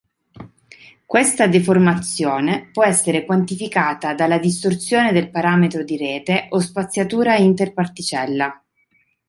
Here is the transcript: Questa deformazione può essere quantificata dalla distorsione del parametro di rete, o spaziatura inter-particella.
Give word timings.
Questa 1.05 1.45
deformazione 1.45 2.71
può 2.73 2.83
essere 2.83 3.23
quantificata 3.23 4.15
dalla 4.15 4.39
distorsione 4.39 5.11
del 5.11 5.29
parametro 5.29 5.83
di 5.83 5.95
rete, 5.95 6.47
o 6.49 6.57
spaziatura 6.57 7.35
inter-particella. 7.35 8.63